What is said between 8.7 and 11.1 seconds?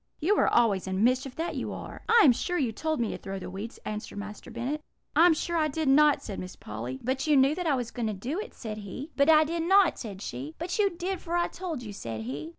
he. "'But I did not,' said she. "'But you